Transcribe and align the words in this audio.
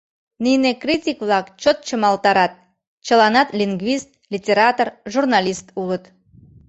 Нине 0.43 0.69
критик-влак 0.83 1.45
чот 1.61 1.77
чымалтарат, 1.87 2.53
чыланат 3.05 3.49
лингвист, 3.59 4.09
литератор, 4.33 4.87
журналист 5.13 5.67
улыт. 5.81 6.03